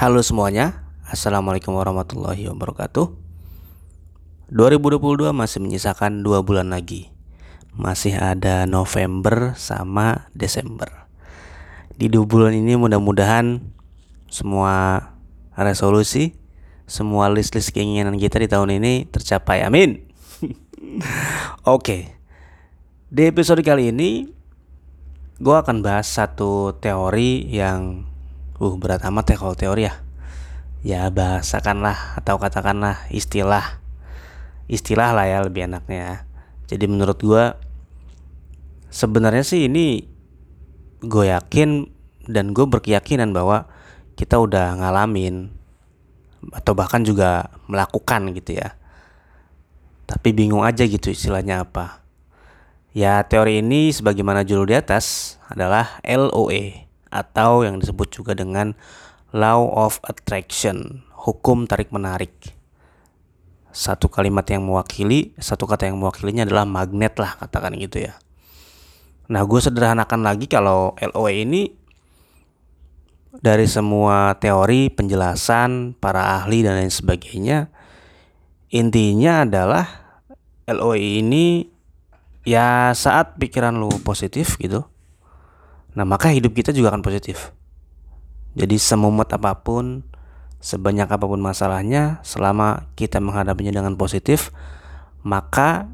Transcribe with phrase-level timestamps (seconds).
[0.00, 3.12] Halo semuanya, Assalamualaikum warahmatullahi wabarakatuh.
[4.48, 7.12] 2022 masih menyisakan dua bulan lagi.
[7.76, 11.04] Masih ada November sama Desember.
[12.00, 13.60] Di dua bulan ini mudah-mudahan
[14.32, 15.04] Semua
[15.52, 16.32] resolusi
[16.88, 20.00] Semua list-list keinginan kita di tahun ini tercapai, amin.
[21.76, 22.08] Oke.
[23.12, 24.32] Di episode kali ini
[25.36, 28.09] Gue akan bahas satu teori yang
[28.60, 29.94] Uh berat amat ya kalau teori ya.
[30.84, 33.80] Ya bahasakanlah atau katakanlah istilah
[34.64, 36.24] Istilah lah ya lebih enaknya
[36.72, 37.52] Jadi menurut gue
[38.88, 40.08] Sebenarnya sih ini
[41.04, 41.84] Gue yakin
[42.24, 43.68] Dan gue berkeyakinan bahwa
[44.16, 45.52] Kita udah ngalamin
[46.56, 48.72] Atau bahkan juga melakukan gitu ya.
[50.08, 52.02] Tapi bingung aja gitu istilahnya apa.
[52.96, 58.74] Ya teori ini sebagaimana judul di atas adalah LOE atau yang disebut juga dengan
[59.34, 62.32] law of attraction, hukum tarik menarik.
[63.70, 68.18] Satu kalimat yang mewakili, satu kata yang mewakilinya adalah magnet lah katakan gitu ya.
[69.30, 71.70] Nah gue sederhanakan lagi kalau LOE ini
[73.30, 77.70] dari semua teori penjelasan para ahli dan lain sebagainya
[78.74, 79.86] intinya adalah
[80.66, 81.70] LOE ini
[82.42, 84.82] ya saat pikiran lu positif gitu
[85.94, 87.50] Nah, maka hidup kita juga akan positif.
[88.54, 90.06] Jadi semumet apa pun,
[90.62, 94.54] sebanyak apa pun masalahnya, selama kita menghadapinya dengan positif,
[95.22, 95.90] maka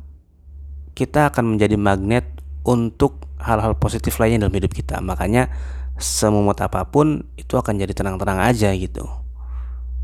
[0.97, 2.25] kita akan menjadi magnet
[2.64, 5.00] untuk hal-hal positif lainnya dalam hidup kita.
[5.05, 5.53] Makanya
[5.97, 9.05] semumet apa pun itu akan jadi tenang-tenang aja gitu.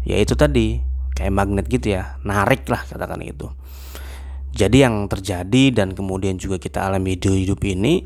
[0.04, 0.80] Ya itu tadi,
[1.16, 3.48] kayak magnet gitu ya, narik lah katakan itu.
[4.52, 8.04] Jadi yang terjadi dan kemudian juga kita alami di hidup ini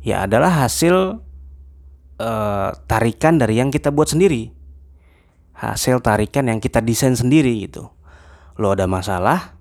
[0.00, 1.20] ya adalah hasil
[2.20, 4.52] uh, tarikan dari yang kita buat sendiri.
[5.56, 7.92] Hasil tarikan yang kita desain sendiri gitu.
[8.56, 9.60] Lo ada masalah,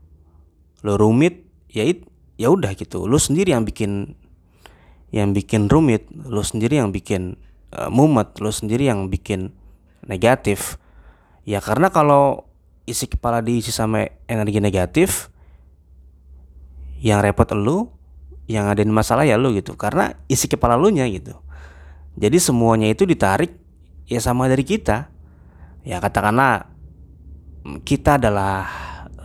[0.83, 2.07] lo rumit, ya it,
[2.39, 3.03] ya udah gitu.
[3.07, 4.15] Lo sendiri yang bikin
[5.11, 7.35] yang bikin rumit, lo sendiri yang bikin
[7.75, 9.51] uh, mumet, lo sendiri yang bikin
[10.07, 10.79] negatif.
[11.43, 12.47] Ya karena kalau
[12.87, 15.27] isi kepala diisi sama energi negatif,
[17.03, 17.98] yang repot lo,
[18.49, 19.77] yang ada masalah ya lu gitu.
[19.77, 21.37] Karena isi kepala lu nya gitu.
[22.17, 23.53] Jadi semuanya itu ditarik
[24.09, 25.13] ya sama dari kita.
[25.85, 26.65] Ya katakanlah
[27.85, 28.65] kita adalah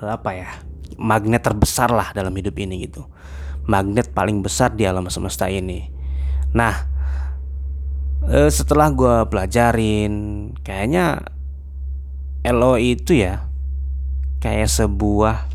[0.04, 0.48] apa ya
[1.00, 3.08] magnet terbesar lah dalam hidup ini gitu.
[3.64, 5.88] Magnet paling besar di alam semesta ini.
[6.52, 6.84] Nah
[8.28, 10.12] eh, setelah gue pelajarin
[10.60, 11.24] kayaknya
[12.44, 13.48] LO itu ya
[14.44, 15.48] kayak sebuah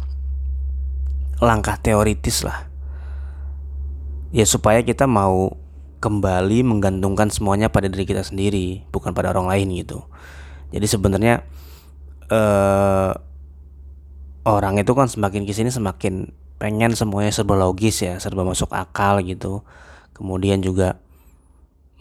[1.38, 2.69] langkah teoritis lah
[4.30, 5.58] ya supaya kita mau
[6.00, 10.08] kembali menggantungkan semuanya pada diri kita sendiri bukan pada orang lain gitu.
[10.72, 11.44] Jadi sebenarnya
[12.32, 13.12] eh,
[14.48, 19.20] orang itu kan semakin ke sini semakin pengen semuanya serba logis ya serba masuk akal
[19.26, 19.66] gitu.
[20.16, 21.00] Kemudian juga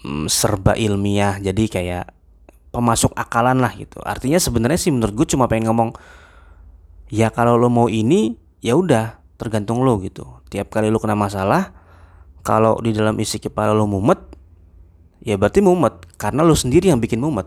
[0.06, 2.06] mm, serba ilmiah jadi kayak
[2.70, 3.98] pemasuk akalan lah gitu.
[4.04, 5.90] Artinya sebenarnya sih menurut gue cuma pengen ngomong
[7.08, 10.38] ya kalau lo mau ini ya udah tergantung lo gitu.
[10.52, 11.77] Tiap kali lo kena masalah
[12.42, 14.18] kalau di dalam isi kepala lo mumet
[15.22, 15.94] ya berarti mumet.
[16.18, 17.46] Karena lo sendiri yang bikin mumet.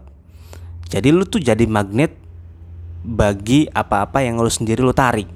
[0.91, 2.15] Jadi lo tuh jadi magnet
[3.01, 5.27] bagi apa-apa yang lo sendiri lo tarik.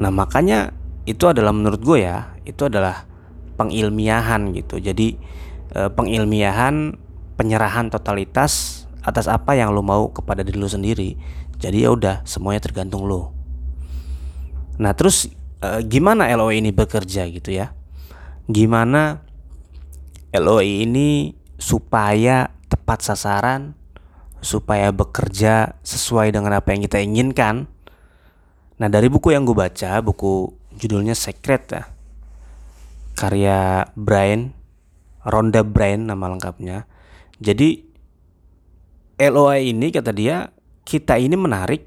[0.00, 0.72] Nah makanya
[1.04, 3.04] itu adalah menurut gue ya itu adalah
[3.60, 4.80] pengilmiahan gitu.
[4.80, 5.14] Jadi
[5.70, 6.96] e, pengilmiahan
[7.36, 11.14] penyerahan totalitas atas apa yang lo mau kepada diri lo sendiri.
[11.60, 13.42] Jadi ya udah semuanya tergantung lo
[14.80, 15.28] nah terus
[15.62, 17.72] uh, gimana LOE ini bekerja gitu ya?
[18.50, 19.22] Gimana
[20.34, 23.78] LOE ini supaya tepat sasaran
[24.42, 27.70] supaya bekerja sesuai dengan apa yang kita inginkan?
[28.82, 31.84] Nah dari buku yang gue baca buku judulnya Secret ya
[33.14, 34.50] karya Brian
[35.22, 36.90] Ronda Brian nama lengkapnya.
[37.38, 37.86] Jadi
[39.22, 40.50] LOE ini kata dia
[40.82, 41.86] kita ini menarik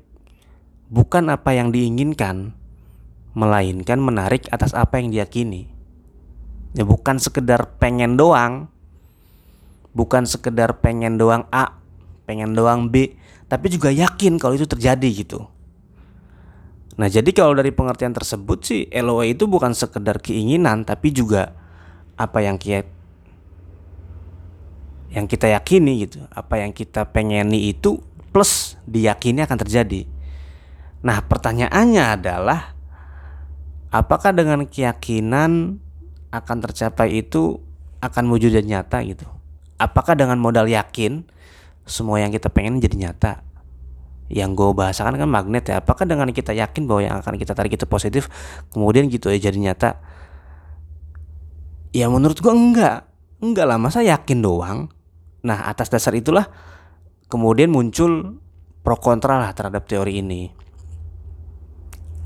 [0.88, 2.56] bukan apa yang diinginkan
[3.36, 5.68] melainkan menarik atas apa yang diyakini.
[6.76, 8.72] Ya bukan sekedar pengen doang,
[9.92, 11.76] bukan sekedar pengen doang A,
[12.24, 13.16] pengen doang B,
[13.52, 15.48] tapi juga yakin kalau itu terjadi gitu.
[16.96, 21.52] Nah jadi kalau dari pengertian tersebut sih LOE itu bukan sekedar keinginan tapi juga
[22.16, 22.88] apa yang kita
[25.16, 28.04] yang kita yakini gitu, apa yang kita pengeni itu
[28.36, 30.04] plus diyakini akan terjadi.
[31.08, 32.75] Nah pertanyaannya adalah
[33.96, 35.80] apakah dengan keyakinan
[36.36, 37.64] akan tercapai itu
[38.04, 39.24] akan wujud dan nyata gitu?
[39.80, 41.24] Apakah dengan modal yakin
[41.88, 43.40] semua yang kita pengen jadi nyata?
[44.28, 45.80] Yang gue bahasakan kan magnet ya.
[45.80, 48.28] Apakah dengan kita yakin bahwa yang akan kita tarik itu positif
[48.76, 49.96] kemudian gitu ya jadi nyata?
[51.96, 53.08] Ya menurut gue enggak.
[53.40, 54.92] Enggak lah masa yakin doang?
[55.46, 56.52] Nah atas dasar itulah
[57.32, 58.42] kemudian muncul
[58.84, 60.52] pro kontra lah terhadap teori ini.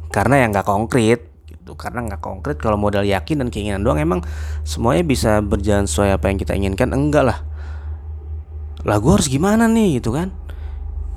[0.09, 1.28] Karena yang nggak konkret
[1.69, 4.25] gitu karena nggak konkret kalau modal yakin dan keinginan doang emang
[4.65, 7.45] semuanya bisa berjalan sesuai apa yang kita inginkan enggak lah
[8.81, 10.33] lah gue harus gimana nih gitu kan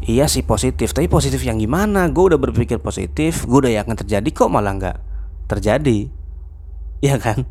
[0.02, 2.10] Iya sih positif, tapi positif yang gimana?
[2.10, 4.98] Gue udah berpikir positif, gue udah yakin terjadi kok malah nggak
[5.46, 6.10] terjadi,
[7.06, 7.46] Iya kan?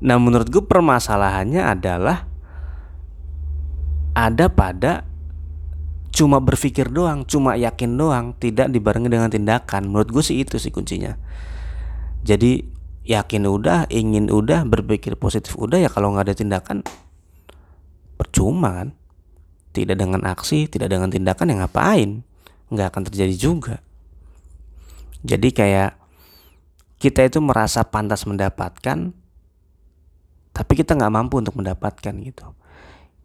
[0.00, 2.24] Nah menurut gue permasalahannya adalah
[4.16, 5.04] ada pada
[6.08, 9.92] cuma berpikir doang, cuma yakin doang, tidak dibarengi dengan tindakan.
[9.92, 11.20] Menurut gue sih itu sih kuncinya.
[12.24, 12.64] Jadi
[13.04, 16.80] yakin udah, ingin udah, berpikir positif udah ya kalau nggak ada tindakan
[18.16, 18.88] percuma kan
[19.74, 22.10] tidak dengan aksi, tidak dengan tindakan yang ngapain?
[22.72, 23.76] Nggak akan terjadi juga.
[25.20, 25.98] Jadi kayak
[27.02, 29.12] kita itu merasa pantas mendapatkan,
[30.54, 32.46] tapi kita nggak mampu untuk mendapatkan gitu.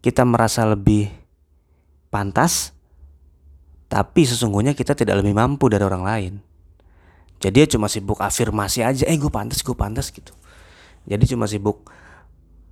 [0.02, 1.08] Kita merasa lebih
[2.10, 2.74] pantas,
[3.86, 6.34] tapi sesungguhnya kita tidak lebih mampu dari orang lain.
[7.40, 10.36] Jadi dia cuma sibuk afirmasi aja, eh gue pantas, gue pantas gitu.
[11.08, 11.88] Jadi cuma sibuk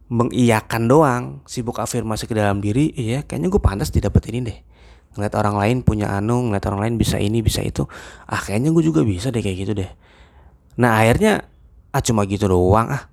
[0.09, 4.59] mengiyakan doang sibuk afirmasi ke dalam diri iya kayaknya gue pantas didapat ini deh.
[5.17, 7.85] Ngeliat orang lain punya anu ngeliat orang lain bisa ini bisa itu
[8.25, 9.91] ah kayaknya gue juga bisa deh kayak gitu deh.
[10.81, 11.44] Nah akhirnya
[11.93, 13.05] ah cuma gitu doang ah.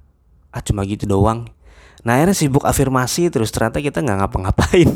[0.56, 1.52] Ah cuma gitu doang
[2.06, 4.90] nah akhirnya sibuk afirmasi terus ternyata kita nggak ngapa-ngapain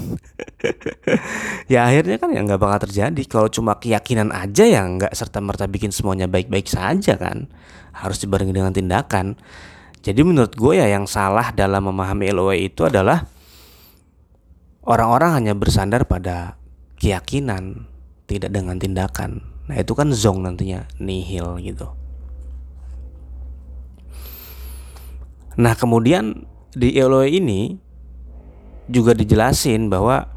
[1.74, 5.66] ya akhirnya kan ya nggak bakal terjadi kalau cuma keyakinan aja ya nggak serta merta
[5.66, 7.50] bikin semuanya baik-baik saja kan
[7.98, 9.42] harus dibarengi dengan tindakan
[10.00, 13.28] jadi menurut gue ya yang salah dalam memahami LOE itu adalah
[14.88, 16.56] orang-orang hanya bersandar pada
[17.00, 17.88] keyakinan,
[18.26, 19.44] tidak dengan tindakan.
[19.68, 21.92] Nah itu kan zong nantinya, nihil gitu.
[25.60, 27.78] Nah kemudian di LOE ini
[28.90, 30.30] juga dijelasin bahwa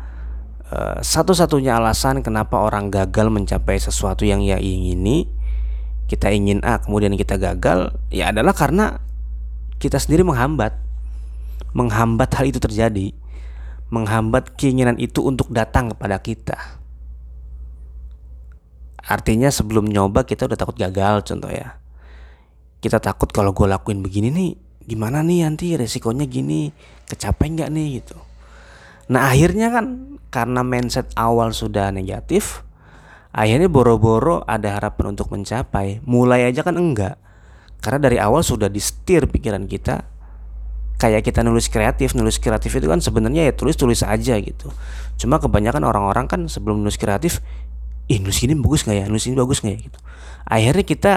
[0.69, 5.29] uh, satu-satunya alasan kenapa orang gagal mencapai sesuatu yang ia ingini,
[6.09, 9.01] kita ingin A kemudian kita gagal, ya adalah karena
[9.81, 10.77] kita sendiri menghambat.
[11.73, 13.17] Menghambat hal itu terjadi.
[13.89, 16.57] Menghambat keinginan itu untuk datang kepada kita.
[19.03, 21.81] Artinya sebelum nyoba kita udah takut gagal contoh ya.
[22.79, 24.53] Kita takut kalau gue lakuin begini nih
[24.87, 26.71] gimana nih nanti resikonya gini
[27.07, 28.17] kecapai nggak nih gitu.
[29.13, 32.65] Nah akhirnya kan karena mindset awal sudah negatif
[33.33, 36.05] akhirnya boro-boro ada harapan untuk mencapai.
[36.05, 37.17] Mulai aja kan enggak.
[37.83, 40.07] Karena dari awal sudah disetir pikiran kita
[41.03, 44.71] kayak kita nulis kreatif nulis kreatif itu kan sebenarnya ya tulis tulis aja gitu.
[45.19, 47.43] Cuma kebanyakan orang-orang kan sebelum nulis kreatif
[48.07, 49.05] ih nulis ini bagus nggak ya?
[49.11, 49.81] Nulis ini bagus nggak ya?
[49.91, 49.99] Gitu.
[50.47, 51.13] Akhirnya kita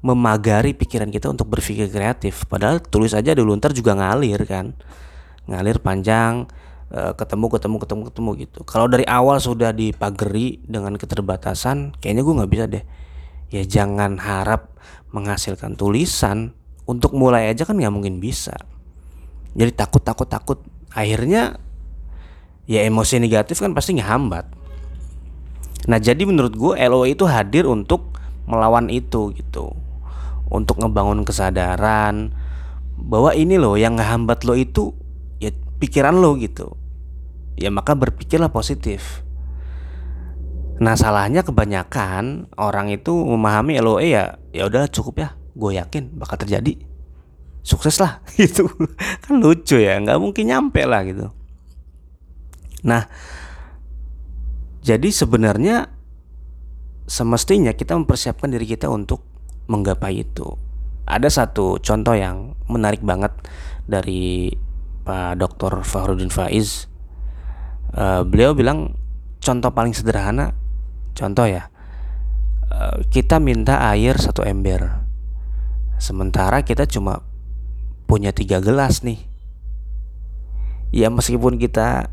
[0.00, 2.48] memagari pikiran kita untuk berpikir kreatif.
[2.48, 4.72] Padahal tulis aja dulu ntar juga ngalir kan.
[5.44, 6.48] Ngalir panjang
[6.88, 8.58] eh, ketemu ketemu ketemu ketemu gitu.
[8.64, 12.84] Kalau dari awal sudah dipagari dengan keterbatasan kayaknya gue nggak bisa deh.
[13.52, 14.72] Ya jangan harap
[15.12, 16.56] menghasilkan tulisan.
[16.88, 18.56] Untuk mulai aja kan nggak mungkin bisa.
[19.54, 20.58] Jadi takut takut takut.
[20.90, 21.60] Akhirnya
[22.66, 24.48] ya emosi negatif kan pasti ngehambat.
[25.86, 28.10] Nah jadi menurut gue LO itu hadir untuk
[28.50, 29.89] melawan itu gitu
[30.50, 32.34] untuk ngebangun kesadaran
[32.98, 34.92] bahwa ini loh yang ngehambat lo itu
[35.38, 36.74] ya pikiran lo gitu.
[37.56, 39.22] Ya maka berpikirlah positif.
[40.80, 45.28] Nah salahnya kebanyakan orang itu memahami LOE ya ya udah cukup ya.
[45.54, 46.76] Gue yakin bakal terjadi.
[47.60, 48.24] Sukses lah.
[48.40, 48.66] Gitu.
[49.22, 51.28] Kan lucu ya nggak mungkin nyampe lah gitu.
[52.82, 53.06] Nah
[54.80, 55.92] jadi sebenarnya
[57.04, 59.29] semestinya kita mempersiapkan diri kita untuk
[59.70, 60.58] menggapai itu
[61.06, 63.30] ada satu contoh yang menarik banget
[63.86, 64.50] dari
[65.06, 65.86] Pak Dr.
[65.86, 66.90] Fahrudin Faiz
[67.94, 68.98] uh, beliau bilang
[69.38, 70.58] contoh paling sederhana
[71.20, 71.68] Contoh ya,
[72.70, 75.04] eh, kita minta air satu ember,
[75.98, 77.20] sementara kita cuma
[78.06, 79.20] punya tiga gelas nih.
[80.90, 82.10] Ya meskipun kita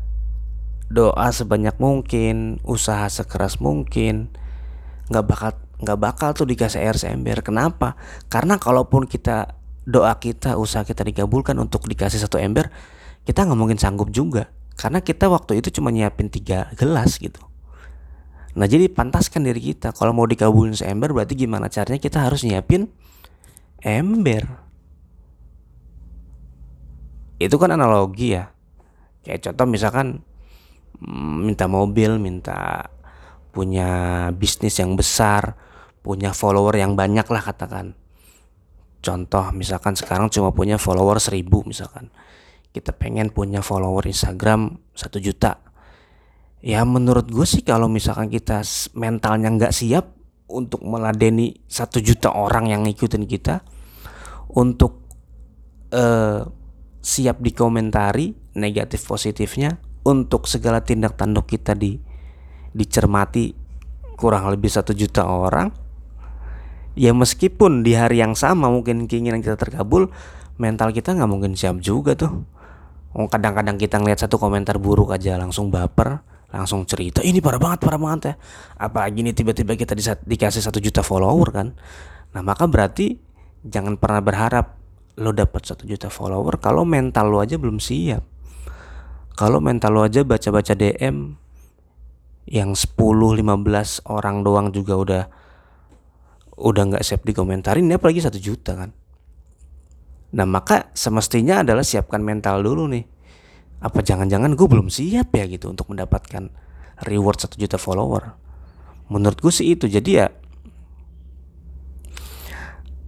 [0.92, 4.30] doa sebanyak mungkin, usaha sekeras mungkin,
[5.10, 7.42] nggak bakal nggak bakal tuh dikasih air seember.
[7.42, 7.94] Kenapa?
[8.26, 9.54] Karena kalaupun kita
[9.88, 12.68] doa kita, usaha kita digabulkan untuk dikasih satu ember,
[13.24, 14.50] kita nggak mungkin sanggup juga.
[14.78, 17.48] Karena kita waktu itu cuma nyiapin tiga gelas gitu.
[18.58, 22.90] Nah jadi pantaskan diri kita Kalau mau dikabulin seember berarti gimana caranya kita harus nyiapin
[23.84, 24.48] ember
[27.38, 28.50] Itu kan analogi ya
[29.22, 30.26] Kayak contoh misalkan
[30.98, 32.90] mm, minta mobil minta
[33.54, 35.54] punya bisnis yang besar
[36.08, 37.92] punya follower yang banyak lah katakan.
[39.04, 42.08] Contoh misalkan sekarang cuma punya follower seribu misalkan.
[42.72, 45.60] Kita pengen punya follower Instagram satu juta.
[46.64, 48.64] Ya menurut gue sih kalau misalkan kita
[48.96, 50.16] mentalnya nggak siap
[50.48, 53.60] untuk meladeni satu juta orang yang ngikutin kita
[54.56, 55.04] untuk
[55.92, 56.40] uh,
[57.04, 59.76] siap dikomentari negatif positifnya
[60.08, 62.00] untuk segala tindak tanduk kita di
[62.72, 63.52] dicermati
[64.18, 65.87] kurang lebih satu juta orang
[66.98, 70.10] ya meskipun di hari yang sama mungkin keinginan kita terkabul
[70.58, 72.42] mental kita nggak mungkin siap juga tuh.
[73.14, 78.00] Kadang-kadang kita ngeliat satu komentar buruk aja langsung baper langsung cerita ini parah banget parah
[78.02, 78.34] banget ya.
[78.82, 81.68] Apalagi ini tiba-tiba kita di, dikasih satu juta follower kan.
[82.34, 83.14] Nah maka berarti
[83.62, 84.74] jangan pernah berharap
[85.18, 88.26] lo dapat satu juta follower kalau mental lo aja belum siap.
[89.38, 91.38] Kalau mental lo aja baca-baca DM
[92.48, 95.22] yang 10 15 orang doang juga udah
[96.58, 98.90] udah nggak siap dikomentarin ini apalagi satu juta kan.
[100.34, 103.04] Nah maka semestinya adalah siapkan mental dulu nih.
[103.78, 106.50] Apa jangan-jangan gue belum siap ya gitu untuk mendapatkan
[107.06, 108.34] reward satu juta follower?
[109.08, 109.86] Menurut gue sih itu.
[109.86, 110.26] Jadi ya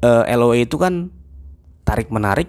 [0.06, 1.10] uh, eh, LOE itu kan
[1.84, 2.48] tarik menarik.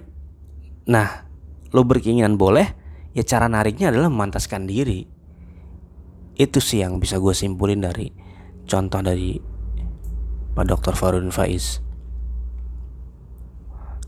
[0.87, 1.27] Nah
[1.73, 2.67] lo berkeinginan boleh
[3.11, 5.03] ya cara nariknya adalah memantaskan diri.
[6.37, 8.07] Itu sih yang bisa gue simpulin dari
[8.69, 9.50] contoh dari
[10.51, 10.93] Pak Dr.
[10.97, 11.79] Farudin Faiz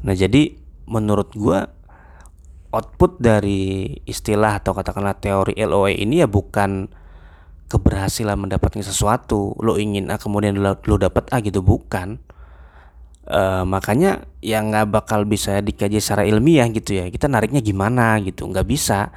[0.03, 1.59] nah jadi menurut gue
[2.73, 6.89] output dari istilah atau katakanlah teori LOE ini ya bukan
[7.69, 12.19] keberhasilan mendapatkan sesuatu lo ingin A kemudian lo, lo dapat A gitu bukan
[13.29, 18.49] uh, makanya ya nggak bakal bisa dikaji secara ilmiah gitu ya kita nariknya gimana gitu
[18.49, 19.13] nggak bisa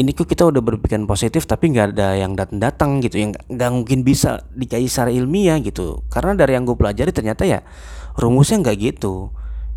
[0.00, 3.70] ini kok kita udah berpikiran positif tapi nggak ada yang datang datang gitu yang nggak
[3.70, 7.60] mungkin bisa dikaji secara ilmiah gitu karena dari yang gue pelajari ternyata ya
[8.16, 9.28] rumusnya nggak gitu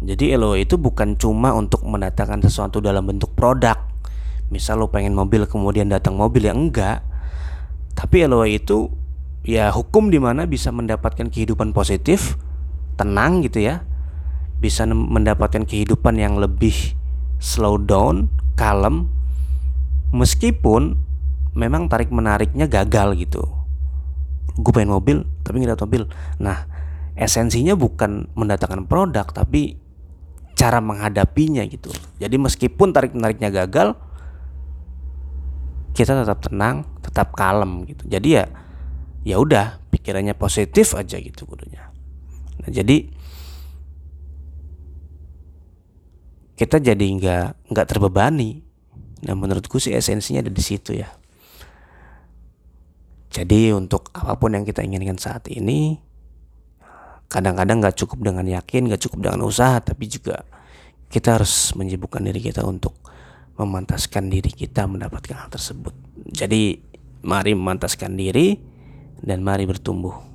[0.04, 3.80] jadi LOE itu bukan cuma untuk mendatangkan sesuatu dalam bentuk produk.
[4.52, 7.00] Misal lo pengen mobil kemudian datang mobil ya enggak.
[7.96, 8.92] Tapi LOE itu
[9.48, 12.36] ya hukum di mana bisa mendapatkan kehidupan positif,
[13.00, 13.88] tenang gitu ya.
[14.60, 17.00] Bisa mendapatkan kehidupan yang lebih
[17.40, 18.28] slow down,
[18.60, 19.08] kalem.
[20.14, 20.94] Meskipun
[21.58, 23.42] memang tarik menariknya gagal gitu.
[24.54, 26.06] Gue pengen mobil tapi nggak mobil.
[26.38, 26.70] Nah,
[27.18, 29.82] esensinya bukan mendatangkan produk tapi
[30.54, 31.90] cara menghadapinya gitu.
[32.22, 33.98] Jadi meskipun tarik menariknya gagal,
[35.98, 38.06] kita tetap tenang, tetap kalem gitu.
[38.06, 38.46] Jadi ya
[39.24, 41.90] ya udah pikirannya positif aja gitu kudunya.
[42.62, 43.10] Nah, jadi
[46.54, 48.73] kita jadi nggak nggak terbebani.
[49.24, 51.08] Nah menurutku sih esensinya ada di situ ya.
[53.34, 55.98] Jadi untuk apa pun yang kita inginkan saat ini
[57.32, 60.46] kadang-kadang nggak cukup dengan yakin, nggak cukup dengan usaha, tapi juga
[61.10, 62.94] kita harus menyibukkan diri kita untuk
[63.58, 65.94] memantaskan diri kita mendapatkan hal tersebut.
[66.30, 66.78] Jadi
[67.26, 68.58] mari memantaskan diri
[69.18, 70.33] dan mari bertumbuh.